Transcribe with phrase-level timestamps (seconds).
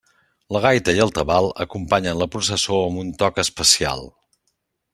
[0.55, 4.03] La gaita i el tabal acompanyen la processó amb un toc especial.